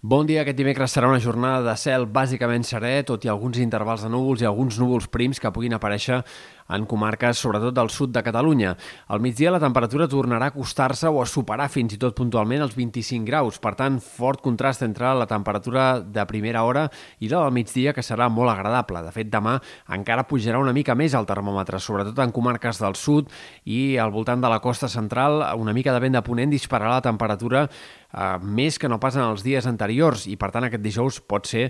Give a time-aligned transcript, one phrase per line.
[0.00, 4.04] Bon dia, aquest dimecres serà una jornada de cel bàsicament serè, tot i alguns intervals
[4.04, 6.20] de núvols i alguns núvols prims que puguin aparèixer
[6.68, 8.74] en comarques, sobretot del sud de Catalunya.
[9.08, 12.76] Al migdia la temperatura tornarà a acostar-se o a superar fins i tot puntualment els
[12.76, 13.58] 25 graus.
[13.62, 16.86] Per tant, fort contrast entre la temperatura de primera hora
[17.20, 19.02] i la del migdia, que serà molt agradable.
[19.06, 19.58] De fet, demà
[19.96, 23.32] encara pujarà una mica més el termòmetre, sobretot en comarques del sud
[23.64, 27.04] i al voltant de la costa central, una mica de vent de ponent dispararà la
[27.04, 31.20] temperatura eh, més que no pas en els dies anteriors i per tant aquest dijous
[31.20, 31.68] pot ser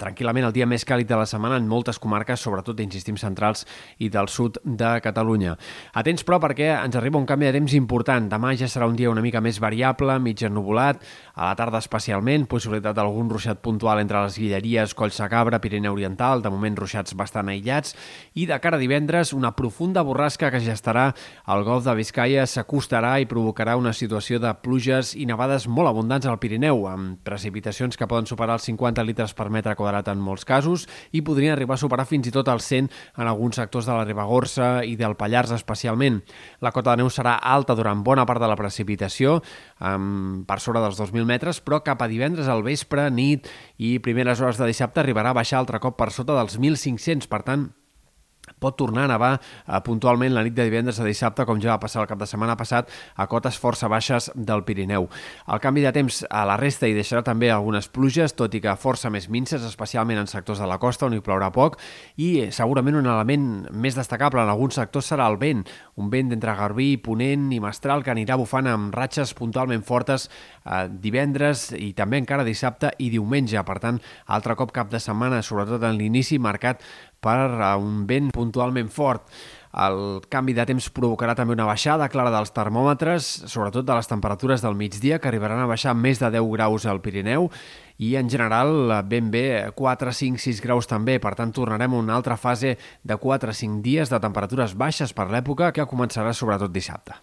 [0.00, 3.64] tranquil·lament el dia més càlid de la setmana en moltes comarques, sobretot, insistim, centrals
[3.98, 5.56] i del sud de Catalunya.
[5.96, 8.28] Atents, però, perquè ens arriba un canvi de temps important.
[8.30, 11.02] Demà ja serà un dia una mica més variable, mig ennubulat,
[11.34, 16.52] a la tarda especialment, possibilitat d'algun ruixat puntual entre les Guilleries, Collsacabra, Pirineu Oriental, de
[16.52, 17.96] moment ruixats bastant aïllats,
[18.34, 21.10] i de cara a divendres, una profunda borrasca que ja estarà
[21.44, 26.26] al golf de Vizcaya s'acostarà i provocarà una situació de pluges i nevades molt abundants
[26.28, 30.44] al Pirineu, amb precipitacions que poden superar els 50 litres per metre quadrat en molts
[30.44, 33.94] casos i podrien arribar a superar fins i tot els 100 en alguns sectors de
[33.94, 36.20] la Ribagorça i del Pallars especialment.
[36.60, 39.40] La cota de neu serà alta durant bona part de la precipitació,
[39.78, 44.40] amb, per sobre dels 2.000 metres, però cap a divendres al vespre, nit i primeres
[44.40, 47.70] hores de dissabte arribarà a baixar altre cop per sota dels 1.500, per tant,
[48.58, 51.80] pot tornar a nevar eh, puntualment la nit de divendres a dissabte, com ja va
[51.82, 55.08] passar el cap de setmana passat, a cotes força baixes del Pirineu.
[55.52, 58.76] El canvi de temps a la resta hi deixarà també algunes pluges, tot i que
[58.80, 61.78] força més minces, especialment en sectors de la costa, on hi plourà poc,
[62.16, 65.64] i eh, segurament un element més destacable en alguns sectors serà el vent,
[66.00, 70.86] un vent d'entre Garbí, Ponent i Mestral que anirà bufant amb ratxes puntualment fortes eh,
[70.88, 73.60] divendres i també encara dissabte i diumenge.
[73.66, 74.00] Per tant,
[74.32, 76.84] altre cop cap de setmana, sobretot en l'inici, marcat
[77.26, 79.26] per un vent puntualment fort.
[79.76, 84.64] El canvi de temps provocarà també una baixada clara dels termòmetres, sobretot de les temperatures
[84.64, 87.50] del migdia, que arribaran a baixar més de 10 graus al Pirineu
[88.00, 91.20] i en general ben bé 4, 5, 6 graus també.
[91.20, 95.28] Per tant, tornarem a una altra fase de 4 5 dies de temperatures baixes per
[95.28, 97.20] l'època que començarà sobretot dissabte.